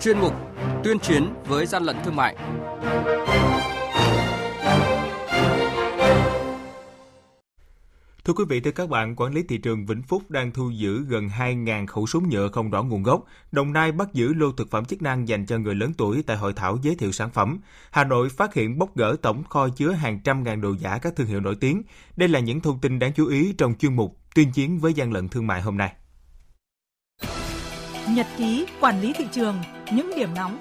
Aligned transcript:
chuyên 0.00 0.18
mục 0.18 0.34
Tuyên 0.84 0.98
chiến 0.98 1.34
với 1.46 1.66
gian 1.66 1.82
lận 1.82 1.96
thương 2.04 2.16
mại. 2.16 2.36
Thưa 8.24 8.34
quý 8.34 8.44
vị, 8.48 8.60
thưa 8.60 8.70
các 8.70 8.88
bạn, 8.88 9.16
quản 9.16 9.34
lý 9.34 9.42
thị 9.42 9.58
trường 9.58 9.86
Vĩnh 9.86 10.02
Phúc 10.02 10.22
đang 10.28 10.52
thu 10.52 10.70
giữ 10.70 11.04
gần 11.08 11.28
2.000 11.38 11.86
khẩu 11.86 12.06
súng 12.06 12.28
nhựa 12.28 12.48
không 12.48 12.70
rõ 12.70 12.82
nguồn 12.82 13.02
gốc. 13.02 13.24
Đồng 13.52 13.72
Nai 13.72 13.92
bắt 13.92 14.08
giữ 14.12 14.34
lô 14.34 14.52
thực 14.52 14.70
phẩm 14.70 14.84
chức 14.84 15.02
năng 15.02 15.28
dành 15.28 15.46
cho 15.46 15.58
người 15.58 15.74
lớn 15.74 15.92
tuổi 15.98 16.22
tại 16.26 16.36
hội 16.36 16.52
thảo 16.52 16.78
giới 16.82 16.94
thiệu 16.94 17.12
sản 17.12 17.30
phẩm. 17.30 17.60
Hà 17.90 18.04
Nội 18.04 18.28
phát 18.28 18.54
hiện 18.54 18.78
bóc 18.78 18.96
gỡ 18.96 19.16
tổng 19.22 19.44
kho 19.44 19.68
chứa 19.68 19.92
hàng 19.92 20.20
trăm 20.24 20.42
ngàn 20.42 20.60
đồ 20.60 20.74
giả 20.80 20.98
các 20.98 21.16
thương 21.16 21.26
hiệu 21.26 21.40
nổi 21.40 21.56
tiếng. 21.60 21.82
Đây 22.16 22.28
là 22.28 22.40
những 22.40 22.60
thông 22.60 22.80
tin 22.80 22.98
đáng 22.98 23.12
chú 23.12 23.26
ý 23.26 23.54
trong 23.58 23.74
chuyên 23.74 23.96
mục 23.96 24.16
Tuyên 24.34 24.52
chiến 24.52 24.78
với 24.78 24.92
gian 24.92 25.12
lận 25.12 25.28
thương 25.28 25.46
mại 25.46 25.62
hôm 25.62 25.76
nay. 25.76 25.92
Nhật 28.18 28.26
ký 28.38 28.66
quản 28.80 29.00
lý 29.00 29.12
thị 29.12 29.24
trường, 29.32 29.56
những 29.92 30.10
điểm 30.16 30.28
nóng. 30.34 30.58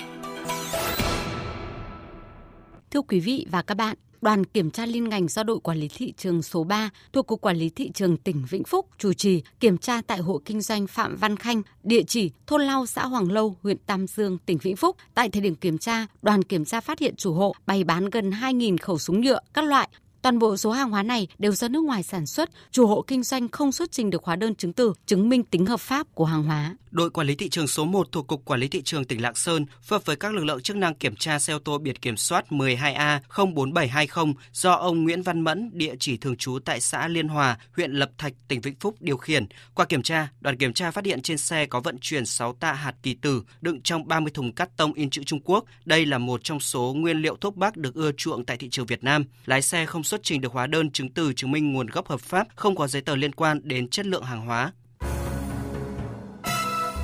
Thưa 2.91 3.01
quý 3.01 3.19
vị 3.19 3.47
và 3.51 3.61
các 3.61 3.75
bạn, 3.75 3.97
đoàn 4.21 4.45
kiểm 4.45 4.71
tra 4.71 4.85
liên 4.85 5.09
ngành 5.09 5.27
do 5.27 5.43
đội 5.43 5.59
quản 5.59 5.77
lý 5.77 5.87
thị 5.87 6.13
trường 6.17 6.41
số 6.41 6.63
3 6.63 6.89
thuộc 7.13 7.27
Cục 7.27 7.41
Quản 7.41 7.57
lý 7.57 7.69
Thị 7.69 7.91
trường 7.93 8.17
tỉnh 8.17 8.45
Vĩnh 8.49 8.63
Phúc 8.63 8.85
chủ 8.97 9.13
trì 9.13 9.41
kiểm 9.59 9.77
tra 9.77 10.01
tại 10.07 10.19
hộ 10.19 10.41
kinh 10.45 10.61
doanh 10.61 10.87
Phạm 10.87 11.15
Văn 11.15 11.37
Khanh, 11.37 11.61
địa 11.83 12.03
chỉ 12.07 12.31
thôn 12.47 12.61
Lau, 12.61 12.85
xã 12.85 13.05
Hoàng 13.05 13.31
Lâu, 13.31 13.55
huyện 13.63 13.77
Tam 13.77 14.07
Dương, 14.07 14.37
tỉnh 14.45 14.57
Vĩnh 14.57 14.75
Phúc. 14.75 14.95
Tại 15.13 15.29
thời 15.29 15.41
điểm 15.41 15.55
kiểm 15.55 15.77
tra, 15.77 16.07
đoàn 16.21 16.43
kiểm 16.43 16.65
tra 16.65 16.81
phát 16.81 16.99
hiện 16.99 17.15
chủ 17.15 17.33
hộ 17.33 17.55
bày 17.65 17.83
bán 17.83 18.09
gần 18.09 18.31
2.000 18.31 18.77
khẩu 18.81 18.97
súng 18.97 19.21
nhựa 19.21 19.39
các 19.53 19.65
loại 19.65 19.89
Toàn 20.21 20.39
bộ 20.39 20.57
số 20.57 20.71
hàng 20.71 20.89
hóa 20.89 21.03
này 21.03 21.27
đều 21.39 21.51
do 21.51 21.67
nước 21.67 21.83
ngoài 21.83 22.03
sản 22.03 22.25
xuất, 22.25 22.49
chủ 22.71 22.87
hộ 22.87 23.01
kinh 23.07 23.23
doanh 23.23 23.47
không 23.49 23.71
xuất 23.71 23.91
trình 23.91 24.09
được 24.09 24.23
hóa 24.23 24.35
đơn 24.35 24.55
chứng 24.55 24.73
từ 24.73 24.93
chứng 25.05 25.29
minh 25.29 25.43
tính 25.43 25.65
hợp 25.65 25.79
pháp 25.79 26.07
của 26.13 26.25
hàng 26.25 26.43
hóa. 26.43 26.75
Đội 26.91 27.09
quản 27.09 27.27
lý 27.27 27.35
thị 27.35 27.49
trường 27.49 27.67
số 27.67 27.85
1 27.85 28.07
thuộc 28.11 28.27
Cục 28.27 28.45
Quản 28.45 28.59
lý 28.59 28.67
thị 28.67 28.81
trường 28.81 29.05
tỉnh 29.05 29.21
Lạng 29.21 29.35
Sơn 29.35 29.65
phối 29.81 29.99
hợp 29.99 30.05
với 30.05 30.15
các 30.15 30.33
lực 30.33 30.43
lượng 30.43 30.61
chức 30.61 30.77
năng 30.77 30.95
kiểm 30.95 31.15
tra 31.15 31.39
xe 31.39 31.53
ô 31.53 31.59
tô 31.59 31.77
biển 31.77 31.95
kiểm 31.95 32.17
soát 32.17 32.45
12A 32.49 33.19
04720 33.37 34.33
do 34.53 34.71
ông 34.71 35.03
Nguyễn 35.03 35.21
Văn 35.21 35.41
Mẫn, 35.41 35.69
địa 35.73 35.95
chỉ 35.99 36.17
thường 36.17 36.35
trú 36.35 36.59
tại 36.65 36.81
xã 36.81 37.07
Liên 37.07 37.27
Hòa, 37.27 37.57
huyện 37.75 37.91
Lập 37.91 38.11
Thạch, 38.17 38.33
tỉnh 38.47 38.61
Vĩnh 38.61 38.75
Phúc 38.79 38.95
điều 38.99 39.17
khiển. 39.17 39.45
Qua 39.73 39.85
kiểm 39.85 40.01
tra, 40.01 40.27
đoàn 40.41 40.57
kiểm 40.57 40.73
tra 40.73 40.91
phát 40.91 41.05
hiện 41.05 41.21
trên 41.21 41.37
xe 41.37 41.65
có 41.65 41.79
vận 41.79 41.97
chuyển 42.01 42.25
6 42.25 42.53
tạ 42.53 42.73
hạt 42.73 42.93
kỳ 43.03 43.13
tử 43.13 43.43
đựng 43.61 43.81
trong 43.81 44.07
30 44.07 44.31
thùng 44.33 44.53
cắt 44.53 44.77
tông 44.77 44.93
in 44.93 45.09
chữ 45.09 45.23
Trung 45.25 45.39
Quốc. 45.43 45.65
Đây 45.85 46.05
là 46.05 46.17
một 46.17 46.43
trong 46.43 46.59
số 46.59 46.93
nguyên 46.97 47.21
liệu 47.21 47.35
thuốc 47.35 47.55
bắc 47.55 47.77
được 47.77 47.95
ưa 47.95 48.11
chuộng 48.11 48.45
tại 48.45 48.57
thị 48.57 48.69
trường 48.69 48.85
Việt 48.85 49.03
Nam. 49.03 49.25
Lái 49.45 49.61
xe 49.61 49.85
không 49.85 50.03
xuất 50.07 50.23
trình 50.23 50.41
được 50.41 50.51
hóa 50.53 50.67
đơn 50.67 50.91
chứng 50.91 51.09
từ 51.09 51.33
chứng 51.33 51.51
minh 51.51 51.73
nguồn 51.73 51.87
gốc 51.87 52.07
hợp 52.07 52.21
pháp, 52.21 52.47
không 52.55 52.75
có 52.75 52.87
giấy 52.87 53.01
tờ 53.01 53.15
liên 53.15 53.31
quan 53.31 53.59
đến 53.63 53.89
chất 53.89 54.05
lượng 54.05 54.23
hàng 54.23 54.45
hóa. 54.45 54.71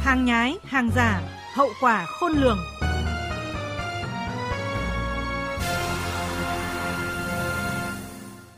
Hàng 0.01 0.25
nhái, 0.25 0.55
hàng 0.63 0.89
giả, 0.95 1.21
hậu 1.53 1.69
quả 1.81 2.05
khôn 2.05 2.31
lường. 2.31 2.57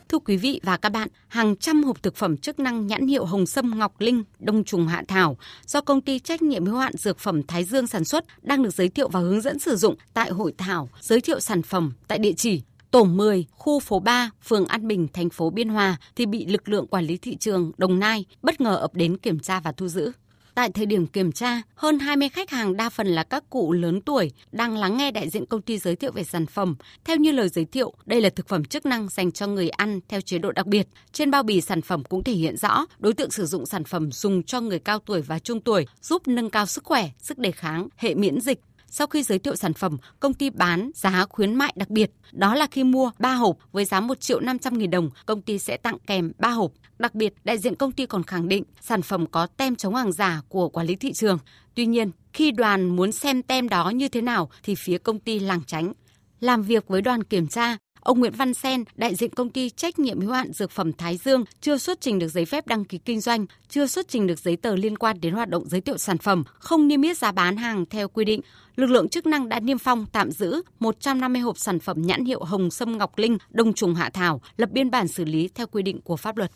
Thưa 0.09 0.19
quý 0.19 0.37
vị 0.37 0.59
và 0.63 0.77
các 0.77 0.89
bạn, 0.89 1.07
hàng 1.27 1.55
trăm 1.55 1.83
hộp 1.83 2.03
thực 2.03 2.15
phẩm 2.15 2.37
chức 2.37 2.59
năng 2.59 2.87
nhãn 2.87 3.07
hiệu 3.07 3.25
Hồng 3.25 3.45
Sâm 3.45 3.79
Ngọc 3.79 3.93
Linh, 3.99 4.23
Đông 4.39 4.63
trùng 4.63 4.87
Hạ 4.87 5.03
Thảo 5.07 5.37
do 5.65 5.81
công 5.81 6.01
ty 6.01 6.19
trách 6.19 6.41
nhiệm 6.41 6.65
hữu 6.65 6.77
hạn 6.77 6.93
dược 6.97 7.19
phẩm 7.19 7.43
Thái 7.43 7.63
Dương 7.63 7.87
sản 7.87 8.05
xuất 8.05 8.25
đang 8.41 8.63
được 8.63 8.73
giới 8.73 8.89
thiệu 8.89 9.09
và 9.09 9.19
hướng 9.19 9.41
dẫn 9.41 9.59
sử 9.59 9.75
dụng 9.75 9.95
tại 10.13 10.29
hội 10.29 10.53
thảo 10.57 10.89
giới 11.01 11.21
thiệu 11.21 11.39
sản 11.39 11.61
phẩm 11.61 11.93
tại 12.07 12.19
địa 12.19 12.33
chỉ 12.37 12.61
Tổ 12.91 13.03
10, 13.03 13.45
khu 13.51 13.79
phố 13.79 13.99
3, 13.99 14.29
phường 14.43 14.65
An 14.65 14.87
Bình, 14.87 15.07
thành 15.13 15.29
phố 15.29 15.49
Biên 15.49 15.69
Hòa 15.69 15.97
thì 16.15 16.25
bị 16.25 16.45
lực 16.45 16.69
lượng 16.69 16.87
quản 16.87 17.05
lý 17.05 17.17
thị 17.17 17.35
trường 17.35 17.71
Đồng 17.77 17.99
Nai 17.99 18.25
bất 18.41 18.61
ngờ 18.61 18.75
ập 18.75 18.95
đến 18.95 19.17
kiểm 19.17 19.39
tra 19.39 19.59
và 19.59 19.71
thu 19.71 19.87
giữ. 19.87 20.11
Tại 20.55 20.69
thời 20.71 20.85
điểm 20.85 21.07
kiểm 21.07 21.31
tra, 21.31 21.61
hơn 21.75 21.99
20 21.99 22.29
khách 22.29 22.49
hàng 22.49 22.77
đa 22.77 22.89
phần 22.89 23.07
là 23.07 23.23
các 23.23 23.49
cụ 23.49 23.71
lớn 23.73 24.01
tuổi 24.01 24.31
đang 24.51 24.77
lắng 24.77 24.97
nghe 24.97 25.11
đại 25.11 25.29
diện 25.29 25.45
công 25.45 25.61
ty 25.61 25.77
giới 25.77 25.95
thiệu 25.95 26.11
về 26.11 26.23
sản 26.23 26.45
phẩm. 26.45 26.75
Theo 27.05 27.17
như 27.17 27.31
lời 27.31 27.49
giới 27.49 27.65
thiệu, 27.65 27.93
đây 28.05 28.21
là 28.21 28.29
thực 28.29 28.47
phẩm 28.47 28.65
chức 28.65 28.85
năng 28.85 29.09
dành 29.09 29.31
cho 29.31 29.47
người 29.47 29.69
ăn 29.69 29.99
theo 30.07 30.21
chế 30.21 30.37
độ 30.37 30.51
đặc 30.51 30.67
biệt. 30.67 30.87
Trên 31.11 31.31
bao 31.31 31.43
bì 31.43 31.61
sản 31.61 31.81
phẩm 31.81 32.03
cũng 32.03 32.23
thể 32.23 32.33
hiện 32.33 32.57
rõ 32.57 32.85
đối 32.99 33.13
tượng 33.13 33.31
sử 33.31 33.45
dụng 33.45 33.65
sản 33.65 33.83
phẩm 33.83 34.11
dùng 34.11 34.43
cho 34.43 34.61
người 34.61 34.79
cao 34.79 34.99
tuổi 34.99 35.21
và 35.21 35.39
trung 35.39 35.61
tuổi, 35.61 35.85
giúp 36.01 36.27
nâng 36.27 36.49
cao 36.49 36.65
sức 36.65 36.83
khỏe, 36.83 37.09
sức 37.19 37.37
đề 37.37 37.51
kháng, 37.51 37.87
hệ 37.97 38.15
miễn 38.15 38.41
dịch, 38.41 38.59
sau 38.97 39.07
khi 39.07 39.23
giới 39.23 39.39
thiệu 39.39 39.55
sản 39.55 39.73
phẩm, 39.73 39.97
công 40.19 40.33
ty 40.33 40.49
bán 40.49 40.91
giá 40.93 41.25
khuyến 41.29 41.55
mại 41.55 41.73
đặc 41.75 41.89
biệt. 41.89 42.11
Đó 42.31 42.55
là 42.55 42.67
khi 42.71 42.83
mua 42.83 43.11
3 43.19 43.33
hộp 43.33 43.57
với 43.71 43.85
giá 43.85 43.99
1 43.99 44.19
triệu 44.19 44.39
500 44.39 44.77
nghìn 44.77 44.91
đồng, 44.91 45.09
công 45.25 45.41
ty 45.41 45.59
sẽ 45.59 45.77
tặng 45.77 45.97
kèm 46.07 46.31
3 46.37 46.49
hộp. 46.49 46.71
Đặc 46.99 47.15
biệt, 47.15 47.33
đại 47.43 47.57
diện 47.57 47.75
công 47.75 47.91
ty 47.91 48.05
còn 48.05 48.23
khẳng 48.23 48.47
định 48.47 48.63
sản 48.81 49.01
phẩm 49.01 49.25
có 49.27 49.47
tem 49.47 49.75
chống 49.75 49.95
hàng 49.95 50.11
giả 50.11 50.41
của 50.49 50.69
quản 50.69 50.87
lý 50.87 50.95
thị 50.95 51.13
trường. 51.13 51.37
Tuy 51.73 51.85
nhiên, 51.85 52.11
khi 52.33 52.51
đoàn 52.51 52.95
muốn 52.95 53.11
xem 53.11 53.41
tem 53.41 53.69
đó 53.69 53.89
như 53.89 54.07
thế 54.07 54.21
nào 54.21 54.49
thì 54.63 54.75
phía 54.75 54.97
công 54.97 55.19
ty 55.19 55.39
lảng 55.39 55.61
tránh. 55.67 55.93
Làm 56.39 56.61
việc 56.61 56.87
với 56.87 57.01
đoàn 57.01 57.23
kiểm 57.23 57.47
tra, 57.47 57.77
Ông 58.05 58.19
Nguyễn 58.19 58.33
Văn 58.33 58.53
Sen, 58.53 58.83
đại 58.95 59.15
diện 59.15 59.29
công 59.29 59.49
ty 59.49 59.69
trách 59.69 59.99
nhiệm 59.99 60.21
hữu 60.21 60.31
hạn 60.31 60.53
dược 60.53 60.71
phẩm 60.71 60.93
Thái 60.93 61.17
Dương, 61.17 61.43
chưa 61.61 61.77
xuất 61.77 62.01
trình 62.01 62.19
được 62.19 62.27
giấy 62.27 62.45
phép 62.45 62.67
đăng 62.67 62.85
ký 62.85 62.97
kinh 62.97 63.21
doanh, 63.21 63.45
chưa 63.69 63.87
xuất 63.87 64.07
trình 64.07 64.27
được 64.27 64.39
giấy 64.39 64.55
tờ 64.55 64.75
liên 64.75 64.97
quan 64.97 65.21
đến 65.21 65.33
hoạt 65.33 65.49
động 65.49 65.69
giới 65.69 65.81
thiệu 65.81 65.97
sản 65.97 66.17
phẩm, 66.17 66.43
không 66.53 66.87
niêm 66.87 67.01
yết 67.01 67.17
giá 67.17 67.31
bán 67.31 67.57
hàng 67.57 67.85
theo 67.85 68.07
quy 68.07 68.25
định. 68.25 68.41
Lực 68.75 68.89
lượng 68.89 69.09
chức 69.09 69.25
năng 69.25 69.49
đã 69.49 69.59
niêm 69.59 69.77
phong 69.77 70.05
tạm 70.11 70.31
giữ 70.31 70.61
150 70.79 71.41
hộp 71.41 71.57
sản 71.57 71.79
phẩm 71.79 72.01
nhãn 72.01 72.25
hiệu 72.25 72.43
Hồng 72.43 72.71
Sâm 72.71 72.97
Ngọc 72.97 73.17
Linh, 73.17 73.37
Đông 73.49 73.73
trùng 73.73 73.95
Hạ 73.95 74.09
Thảo, 74.09 74.41
lập 74.57 74.69
biên 74.71 74.91
bản 74.91 75.07
xử 75.07 75.25
lý 75.25 75.49
theo 75.55 75.67
quy 75.67 75.83
định 75.83 76.01
của 76.01 76.17
pháp 76.17 76.37
luật. 76.37 76.51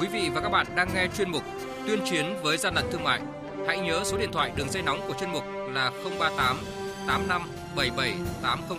Quý 0.00 0.06
vị 0.12 0.30
và 0.34 0.40
các 0.40 0.48
bạn 0.48 0.66
đang 0.76 0.88
nghe 0.94 1.08
chuyên 1.18 1.30
mục 1.30 1.42
Tuyên 1.86 2.00
chiến 2.10 2.24
với 2.42 2.56
gian 2.56 2.74
lận 2.74 2.84
thương 2.92 3.04
mại. 3.04 3.20
Hãy 3.66 3.78
nhớ 3.78 4.02
số 4.04 4.18
điện 4.18 4.30
thoại 4.32 4.52
đường 4.56 4.68
dây 4.70 4.82
nóng 4.82 5.00
của 5.08 5.14
chuyên 5.20 5.32
mục 5.32 5.44
là 5.72 5.90
038 5.90 6.56
85 7.06 7.42
77 7.76 8.14
800 8.42 8.78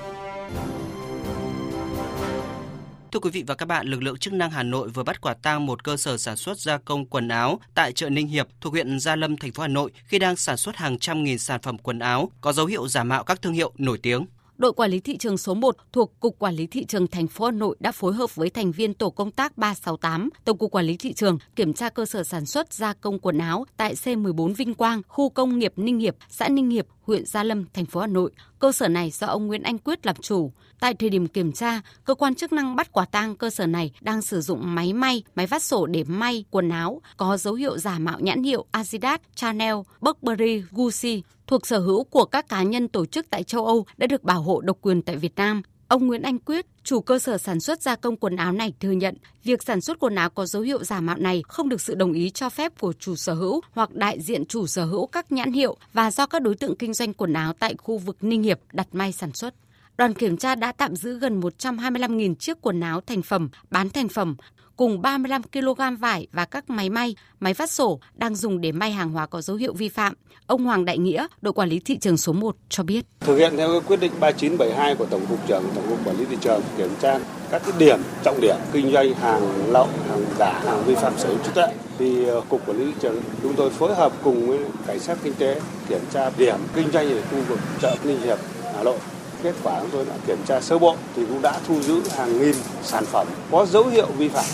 Thưa 3.11 3.19
quý 3.19 3.29
vị 3.29 3.43
và 3.47 3.55
các 3.55 3.65
bạn, 3.65 3.87
lực 3.87 4.03
lượng 4.03 4.17
chức 4.17 4.33
năng 4.33 4.51
Hà 4.51 4.63
Nội 4.63 4.89
vừa 4.89 5.03
bắt 5.03 5.21
quả 5.21 5.33
tang 5.33 5.65
một 5.65 5.83
cơ 5.83 5.97
sở 5.97 6.17
sản 6.17 6.37
xuất 6.37 6.59
gia 6.59 6.77
công 6.77 7.05
quần 7.05 7.27
áo 7.27 7.59
tại 7.73 7.91
chợ 7.93 8.09
Ninh 8.09 8.27
Hiệp 8.27 8.47
thuộc 8.61 8.73
huyện 8.73 8.99
Gia 8.99 9.15
Lâm, 9.15 9.37
thành 9.37 9.51
phố 9.51 9.61
Hà 9.61 9.67
Nội 9.67 9.91
khi 10.05 10.19
đang 10.19 10.35
sản 10.35 10.57
xuất 10.57 10.75
hàng 10.75 10.99
trăm 10.99 11.23
nghìn 11.23 11.39
sản 11.39 11.61
phẩm 11.61 11.77
quần 11.77 11.99
áo 11.99 12.31
có 12.41 12.53
dấu 12.53 12.65
hiệu 12.65 12.87
giả 12.87 13.03
mạo 13.03 13.23
các 13.23 13.41
thương 13.41 13.53
hiệu 13.53 13.71
nổi 13.77 13.97
tiếng 13.97 14.25
đội 14.61 14.73
quản 14.73 14.91
lý 14.91 14.99
thị 14.99 15.17
trường 15.17 15.37
số 15.37 15.53
1 15.53 15.75
thuộc 15.91 16.19
Cục 16.19 16.39
Quản 16.39 16.55
lý 16.55 16.67
Thị 16.67 16.85
trường 16.85 17.07
thành 17.07 17.27
phố 17.27 17.45
Hà 17.45 17.51
Nội 17.51 17.75
đã 17.79 17.91
phối 17.91 18.13
hợp 18.13 18.35
với 18.35 18.49
thành 18.49 18.71
viên 18.71 18.93
tổ 18.93 19.09
công 19.09 19.31
tác 19.31 19.57
368, 19.57 20.29
Tổng 20.45 20.57
cục 20.57 20.71
Quản 20.71 20.85
lý 20.85 20.97
Thị 20.97 21.13
trường 21.13 21.37
kiểm 21.55 21.73
tra 21.73 21.89
cơ 21.89 22.05
sở 22.05 22.23
sản 22.23 22.45
xuất 22.45 22.73
gia 22.73 22.93
công 22.93 23.19
quần 23.19 23.37
áo 23.37 23.65
tại 23.77 23.95
C14 23.95 24.53
Vinh 24.53 24.73
Quang, 24.73 25.01
khu 25.07 25.29
công 25.29 25.59
nghiệp 25.59 25.73
Ninh 25.75 25.99
Hiệp, 25.99 26.15
xã 26.29 26.49
Ninh 26.49 26.69
Hiệp, 26.69 26.85
huyện 27.01 27.25
Gia 27.25 27.43
Lâm, 27.43 27.65
thành 27.73 27.85
phố 27.85 27.99
Hà 27.99 28.07
Nội. 28.07 28.31
Cơ 28.59 28.71
sở 28.71 28.87
này 28.87 29.11
do 29.11 29.27
ông 29.27 29.47
Nguyễn 29.47 29.63
Anh 29.63 29.77
Quyết 29.77 30.05
làm 30.05 30.15
chủ. 30.15 30.51
Tại 30.79 30.93
thời 30.93 31.09
điểm 31.09 31.27
kiểm 31.27 31.51
tra, 31.51 31.81
cơ 32.05 32.13
quan 32.13 32.35
chức 32.35 32.53
năng 32.53 32.75
bắt 32.75 32.91
quả 32.91 33.05
tang 33.05 33.35
cơ 33.35 33.49
sở 33.49 33.65
này 33.67 33.91
đang 34.01 34.21
sử 34.21 34.41
dụng 34.41 34.75
máy 34.75 34.93
may, 34.93 35.23
máy 35.35 35.47
vắt 35.47 35.63
sổ 35.63 35.85
để 35.85 36.03
may 36.03 36.45
quần 36.51 36.69
áo 36.69 37.01
có 37.17 37.37
dấu 37.37 37.53
hiệu 37.53 37.77
giả 37.77 37.99
mạo 37.99 38.19
nhãn 38.19 38.43
hiệu 38.43 38.65
Adidas, 38.71 39.19
Chanel, 39.35 39.75
Burberry, 40.01 40.63
Gucci 40.71 41.23
thuộc 41.51 41.67
sở 41.67 41.79
hữu 41.79 42.03
của 42.03 42.25
các 42.25 42.49
cá 42.49 42.63
nhân 42.63 42.87
tổ 42.87 43.05
chức 43.05 43.29
tại 43.29 43.43
châu 43.43 43.65
Âu 43.65 43.85
đã 43.97 44.07
được 44.07 44.23
bảo 44.23 44.41
hộ 44.41 44.61
độc 44.61 44.77
quyền 44.81 45.01
tại 45.01 45.15
Việt 45.15 45.35
Nam. 45.35 45.61
Ông 45.87 46.07
Nguyễn 46.07 46.21
Anh 46.21 46.39
Quyết, 46.39 46.65
chủ 46.83 47.01
cơ 47.01 47.19
sở 47.19 47.37
sản 47.37 47.59
xuất 47.59 47.81
gia 47.81 47.95
công 47.95 48.17
quần 48.17 48.35
áo 48.35 48.51
này 48.51 48.73
thừa 48.79 48.91
nhận, 48.91 49.15
việc 49.43 49.63
sản 49.63 49.81
xuất 49.81 49.99
quần 49.99 50.15
áo 50.15 50.29
có 50.29 50.45
dấu 50.45 50.61
hiệu 50.61 50.83
giả 50.83 51.01
mạo 51.01 51.17
này 51.17 51.43
không 51.47 51.69
được 51.69 51.81
sự 51.81 51.95
đồng 51.95 52.13
ý 52.13 52.29
cho 52.29 52.49
phép 52.49 52.79
của 52.79 52.93
chủ 52.93 53.15
sở 53.15 53.33
hữu 53.33 53.61
hoặc 53.71 53.93
đại 53.93 54.21
diện 54.21 54.45
chủ 54.45 54.67
sở 54.67 54.85
hữu 54.85 55.05
các 55.05 55.31
nhãn 55.31 55.51
hiệu 55.51 55.77
và 55.93 56.11
do 56.11 56.25
các 56.25 56.41
đối 56.41 56.55
tượng 56.55 56.75
kinh 56.75 56.93
doanh 56.93 57.13
quần 57.13 57.33
áo 57.33 57.53
tại 57.53 57.75
khu 57.77 57.97
vực 57.97 58.17
Ninh 58.21 58.43
Hiệp 58.43 58.59
đặt 58.73 58.87
may 58.91 59.11
sản 59.11 59.33
xuất. 59.33 59.53
Đoàn 59.97 60.13
kiểm 60.13 60.37
tra 60.37 60.55
đã 60.55 60.71
tạm 60.71 60.95
giữ 60.95 61.19
gần 61.19 61.39
125.000 61.39 62.35
chiếc 62.35 62.57
quần 62.61 62.81
áo 62.81 63.01
thành 63.01 63.21
phẩm, 63.21 63.49
bán 63.69 63.89
thành 63.89 64.09
phẩm, 64.09 64.35
cùng 64.75 65.01
35 65.01 65.41
kg 65.43 65.95
vải 65.99 66.27
và 66.31 66.45
các 66.45 66.69
máy 66.69 66.89
may, 66.89 67.15
máy 67.39 67.53
phát 67.53 67.71
sổ 67.71 67.99
đang 68.15 68.35
dùng 68.35 68.61
để 68.61 68.71
may 68.71 68.91
hàng 68.91 69.11
hóa 69.11 69.25
có 69.25 69.41
dấu 69.41 69.57
hiệu 69.57 69.73
vi 69.73 69.89
phạm. 69.89 70.13
Ông 70.47 70.65
Hoàng 70.65 70.85
Đại 70.85 70.97
Nghĩa, 70.97 71.27
đội 71.41 71.53
quản 71.53 71.69
lý 71.69 71.79
thị 71.79 71.97
trường 71.97 72.17
số 72.17 72.33
1 72.33 72.55
cho 72.69 72.83
biết. 72.83 73.05
Thực 73.19 73.37
hiện 73.37 73.53
theo 73.57 73.81
quyết 73.87 73.99
định 73.99 74.11
3972 74.19 74.95
của 74.95 75.05
Tổng 75.05 75.25
cục 75.29 75.47
trưởng 75.47 75.63
Tổng 75.75 75.85
cục 75.89 76.05
Quản 76.05 76.17
lý 76.17 76.25
thị 76.25 76.37
trường 76.41 76.61
kiểm 76.77 76.89
tra 77.01 77.19
các 77.51 77.61
cái 77.65 77.73
điểm 77.77 77.99
trọng 78.23 78.41
điểm 78.41 78.55
kinh 78.73 78.91
doanh 78.91 79.13
hàng 79.13 79.71
lậu, 79.71 79.87
hàng 80.09 80.25
giả, 80.39 80.61
hàng 80.65 80.83
vi 80.85 80.95
phạm 80.95 81.13
sở 81.17 81.29
hữu 81.29 81.37
trí 81.43 81.51
tuệ 81.51 81.67
thì 81.99 82.25
ờ, 82.25 82.41
cục 82.49 82.67
quản 82.67 82.77
lý 82.77 82.85
thị 82.85 82.97
trường 83.01 83.21
chúng 83.43 83.53
tôi 83.53 83.69
phối 83.69 83.95
hợp 83.95 84.13
cùng 84.23 84.47
với 84.47 84.59
cảnh 84.87 84.99
sát 84.99 85.17
kinh 85.23 85.33
tế 85.33 85.61
kiểm 85.89 86.01
tra 86.11 86.29
điểm 86.37 86.59
kinh 86.75 86.91
doanh 86.91 87.09
ở 87.11 87.21
khu 87.21 87.41
vực 87.47 87.59
chợ 87.81 87.95
Ninh 88.03 88.21
Hiệp, 88.21 88.37
Hà 88.75 88.83
Nội 88.83 88.97
kết 89.43 89.55
quả 89.63 89.79
chúng 89.81 89.89
tôi 89.91 90.05
đã 90.05 90.17
kiểm 90.27 90.37
tra 90.45 90.61
sơ 90.61 90.79
bộ 90.79 90.95
thì 91.15 91.25
cũng 91.25 91.41
đã 91.41 91.59
thu 91.67 91.81
giữ 91.81 92.01
hàng 92.17 92.39
nghìn 92.39 92.55
sản 92.81 93.03
phẩm 93.05 93.27
có 93.51 93.65
dấu 93.65 93.87
hiệu 93.87 94.07
vi 94.17 94.27
phạm 94.27 94.45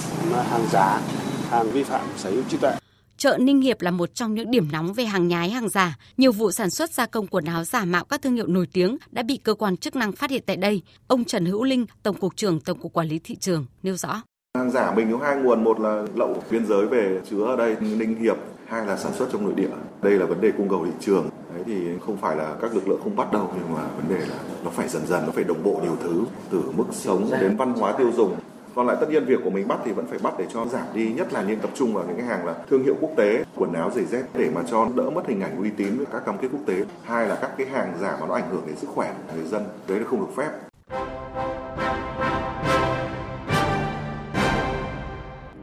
hàng 0.50 0.66
giả, 0.72 1.02
hàng 1.50 1.72
vi 1.72 1.84
phạm 1.84 2.08
sở 2.18 2.30
hữu 2.32 2.44
trí 2.50 2.58
tuệ. 2.58 2.72
Chợ 3.18 3.38
Ninh 3.42 3.62
Hiệp 3.62 3.82
là 3.82 3.92
một 3.92 4.16
trong 4.16 4.34
những 4.34 4.52
điểm 4.52 4.68
nóng 4.72 4.94
về 4.94 5.06
hàng 5.06 5.28
nhái 5.28 5.50
hàng 5.50 5.70
giả. 5.70 5.98
Nhiều 6.18 6.32
vụ 6.32 6.52
sản 6.52 6.70
xuất 6.70 6.92
gia 6.92 7.06
công 7.06 7.28
quần 7.28 7.46
áo 7.46 7.64
giả 7.64 7.86
mạo 7.86 8.06
các 8.06 8.22
thương 8.22 8.36
hiệu 8.36 8.48
nổi 8.48 8.68
tiếng 8.74 8.98
đã 9.12 9.24
bị 9.24 9.38
cơ 9.44 9.54
quan 9.54 9.78
chức 9.78 9.96
năng 9.96 10.12
phát 10.12 10.30
hiện 10.30 10.44
tại 10.46 10.58
đây. 10.58 10.82
Ông 11.08 11.24
Trần 11.24 11.46
Hữu 11.46 11.64
Linh, 11.64 11.86
Tổng 12.04 12.16
cục 12.16 12.36
trưởng 12.36 12.60
Tổng 12.60 12.80
cục 12.80 12.94
Quản 12.94 13.08
lý 13.08 13.20
thị 13.24 13.36
trường 13.36 13.66
nêu 13.84 13.96
rõ. 13.96 14.22
Hàng 14.58 14.72
giả 14.72 14.94
mình 14.96 15.12
có 15.12 15.26
hai 15.26 15.36
nguồn, 15.36 15.64
một 15.64 15.80
là 15.80 16.04
lậu 16.16 16.44
biên 16.52 16.66
giới 16.66 16.86
về 16.86 17.22
chứa 17.30 17.46
ở 17.46 17.56
đây 17.56 17.76
Ninh 17.80 18.24
Hiệp, 18.24 18.38
hai 18.68 18.86
là 18.86 18.98
sản 18.98 19.12
xuất 19.18 19.30
trong 19.32 19.44
nội 19.44 19.54
địa. 19.56 19.70
Đây 20.02 20.14
là 20.14 20.26
vấn 20.26 20.42
đề 20.42 20.52
cung 20.58 20.70
cầu 20.70 20.86
thị 20.86 20.92
trường. 21.00 21.30
Đấy 21.58 21.66
thì 21.66 22.00
không 22.06 22.18
phải 22.18 22.36
là 22.36 22.56
các 22.62 22.74
lực 22.74 22.88
lượng 22.88 23.00
không 23.04 23.16
bắt 23.16 23.32
đâu 23.32 23.52
nhưng 23.56 23.74
mà 23.76 23.82
vấn 23.82 24.20
đề 24.20 24.26
là 24.26 24.36
nó 24.64 24.70
phải 24.70 24.88
dần 24.88 25.08
dần 25.08 25.24
nó 25.26 25.32
phải 25.32 25.44
đồng 25.44 25.64
bộ 25.64 25.80
nhiều 25.84 25.98
thứ 26.04 26.26
từ 26.52 26.62
mức 26.76 26.84
sống 26.92 27.30
đến 27.42 27.58
văn 27.58 27.74
hóa 27.74 27.92
tiêu 27.92 28.12
dùng. 28.16 28.36
Còn 28.76 28.88
lại 28.88 28.98
tất 29.00 29.10
nhiên 29.10 29.26
việc 29.26 29.40
của 29.44 29.50
mình 29.50 29.68
bắt 29.68 29.80
thì 29.86 29.92
vẫn 29.92 30.08
phải 30.08 30.20
bắt 30.24 30.34
để 30.38 30.46
cho 30.54 30.66
giảm 30.66 30.84
đi 30.94 31.14
nhất 31.14 31.34
là 31.34 31.44
nên 31.44 31.60
tập 31.60 31.70
trung 31.76 31.94
vào 31.94 32.04
những 32.08 32.18
cái 32.18 32.26
hàng 32.26 32.46
là 32.46 32.56
thương 32.70 32.84
hiệu 32.84 32.96
quốc 33.02 33.12
tế 33.18 33.44
quần 33.56 33.74
áo 33.74 33.92
giày 33.96 34.06
dép 34.06 34.24
để 34.34 34.50
mà 34.56 34.62
cho 34.72 34.88
đỡ 34.96 35.10
mất 35.10 35.28
hình 35.28 35.42
ảnh 35.42 35.58
uy 35.62 35.70
tín 35.70 35.98
với 35.98 36.06
các 36.06 36.26
cam 36.26 36.38
kết 36.38 36.48
quốc 36.52 36.62
tế. 36.66 36.86
Hai 37.04 37.28
là 37.28 37.36
các 37.42 37.52
cái 37.58 37.68
hàng 37.68 37.94
giả 38.02 38.18
mà 38.20 38.28
nó 38.28 38.34
ảnh 38.34 38.50
hưởng 38.52 38.64
đến 38.68 38.76
sức 38.76 38.88
khỏe 38.96 39.14
của 39.18 39.34
người 39.36 39.46
dân 39.46 39.64
đấy 39.88 40.00
là 40.00 40.06
không 40.10 40.20
được 40.20 40.36
phép. 40.36 40.50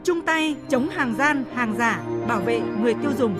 Chung 0.04 0.22
tay 0.22 0.56
chống 0.68 0.88
hàng 0.88 1.14
gian 1.18 1.44
hàng 1.54 1.74
giả 1.78 2.02
bảo 2.28 2.40
vệ 2.40 2.60
người 2.82 2.94
tiêu 2.94 3.10
dùng 3.18 3.38